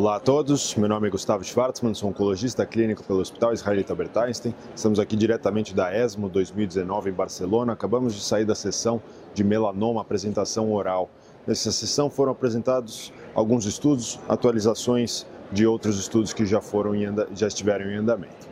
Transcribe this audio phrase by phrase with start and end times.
[0.00, 4.16] Olá a todos, meu nome é Gustavo Schwartzman, sou oncologista clínico pelo Hospital Israelita Albert
[4.16, 4.54] Einstein.
[4.74, 7.74] Estamos aqui diretamente da ESMO 2019 em Barcelona.
[7.74, 9.02] Acabamos de sair da sessão
[9.34, 11.10] de melanoma, apresentação oral.
[11.46, 16.92] Nessa sessão foram apresentados alguns estudos, atualizações de outros estudos que já, foram
[17.34, 18.48] já estiveram em andamento.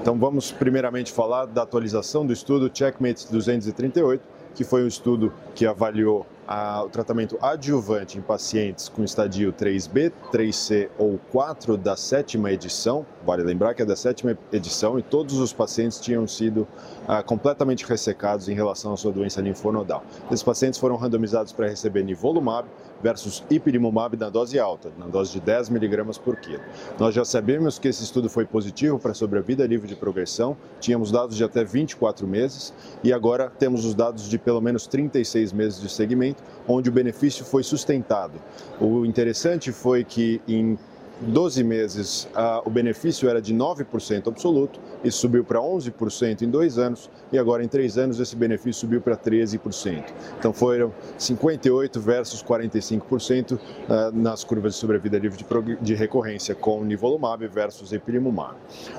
[0.00, 4.22] Então vamos primeiramente falar da atualização do estudo Checkmate 238,
[4.54, 10.12] que foi um estudo que avaliou a, o tratamento adjuvante em pacientes com estadio 3B,
[10.32, 13.06] 3C ou 4 da sétima edição.
[13.24, 16.66] Vale lembrar que é da sétima edição e todos os pacientes tinham sido
[17.08, 20.04] ah, completamente ressecados em relação à sua doença linfonodal.
[20.30, 22.68] Esses pacientes foram randomizados para receber nivolumab
[23.02, 26.62] versus ipilimumab na dose alta, na dose de 10 mg por quilo.
[26.98, 31.36] Nós já sabemos que esse estudo foi positivo para sobrevida livre de progressão, tínhamos dados
[31.36, 32.72] de até 24 meses
[33.02, 36.33] e agora temos os dados de pelo menos 36 meses de segmento
[36.66, 38.40] onde o benefício foi sustentado.
[38.80, 40.78] O interessante foi que em
[41.20, 42.28] 12 meses
[42.64, 47.62] o benefício era de 9% absoluto, isso subiu para 11% em dois anos, e agora
[47.62, 50.04] em três anos esse benefício subiu para 13%.
[50.38, 53.58] Então foram 58% versus 45% uh,
[54.12, 58.56] nas curvas de sobrevida livre de, de recorrência com nivolumab versus ipilimumab.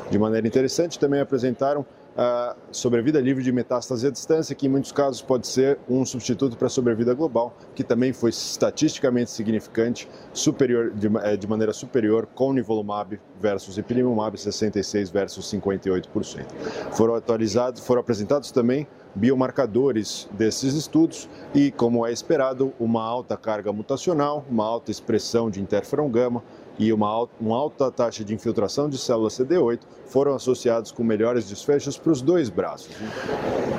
[0.10, 1.86] De maneira interessante, também apresentaram
[2.16, 6.58] uh, sobrevida livre de metástase à distância, que em muitos casos pode ser um substituto
[6.58, 12.28] para a sobrevida global, que também foi estatisticamente significante, superior, de, eh, de maneira superior
[12.34, 16.46] com nivolumab versus ipilimumab, 66 versus 58%.
[16.94, 23.72] Foram atualizados, foram apresentados também biomarcadores desses estudos e, como é esperado, uma alta carga
[23.72, 26.44] mutacional, uma alta expressão de interferon gama,
[26.78, 31.98] e uma, uma alta taxa de infiltração de células CD8 foram associados com melhores desfechos
[31.98, 32.94] para os dois braços.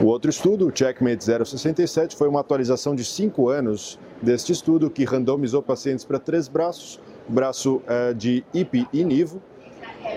[0.00, 5.04] O outro estudo, o Checkmate 067, foi uma atualização de cinco anos deste estudo que
[5.04, 9.42] randomizou pacientes para três braços, braço uh, de IP e nivo,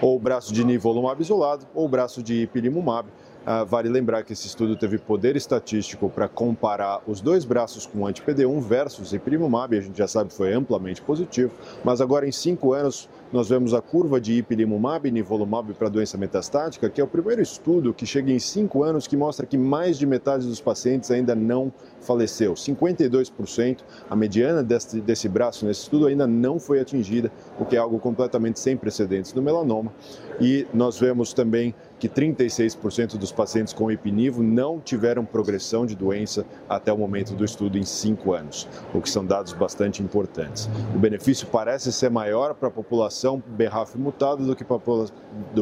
[0.02, 3.10] ou braço de nivolumab isolado, ou braço de ipilimumab,
[3.46, 8.06] ah, vale lembrar que esse estudo teve poder estatístico para comparar os dois braços com
[8.06, 12.74] anti-PD1 versus ipilimumab, a gente já sabe que foi amplamente positivo, mas agora em cinco
[12.74, 17.08] anos nós vemos a curva de ipilimumab e nivolumab para doença metastática, que é o
[17.08, 21.12] primeiro estudo que chega em cinco anos que mostra que mais de metade dos pacientes
[21.12, 22.54] ainda não faleceu.
[22.54, 23.80] 52%,
[24.10, 28.00] a mediana desse, desse braço nesse estudo ainda não foi atingida, o que é algo
[28.00, 29.94] completamente sem precedentes no melanoma.
[30.42, 36.46] E nós vemos também que 36% dos pacientes com epinivo não tiveram progressão de doença
[36.68, 40.70] até o momento do estudo em cinco anos, o que são dados bastante importantes.
[40.96, 44.56] O benefício parece ser maior para a população BRAF mutada do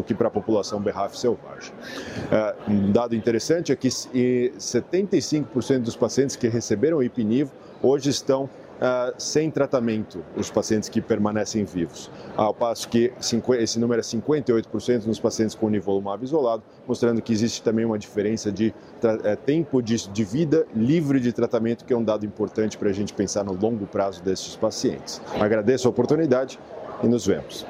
[0.04, 1.74] que para a população BRAF selvagem.
[2.32, 9.14] É, um dado interessante é que 75% dos pacientes que receberam epinivo hoje estão uh,
[9.18, 15.20] sem tratamento os pacientes que permanecem vivos, ao passo que esse número é 58% nos
[15.20, 18.74] pacientes com nivolumab isolado, mostrando que existe também uma diferença de
[19.04, 22.94] uh, tempo de, de, vida livre de tratamento, que é um dado importante para a
[22.94, 25.22] gente pensar no longo prazo desses pacientes.
[25.40, 26.60] Agradeço a oportunidade
[27.04, 27.66] e nos vemos.